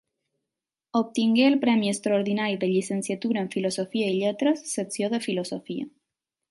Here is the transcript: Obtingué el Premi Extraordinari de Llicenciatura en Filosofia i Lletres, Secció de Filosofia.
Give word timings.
Obtingué 0.89 1.45
el 1.45 1.59
Premi 1.59 1.87
Extraordinari 1.89 2.57
de 2.57 2.65
Llicenciatura 2.73 3.39
en 3.45 3.51
Filosofia 3.51 4.07
i 4.09 4.19
Lletres, 4.23 4.67
Secció 4.73 5.11
de 5.13 5.19
Filosofia. 5.29 5.89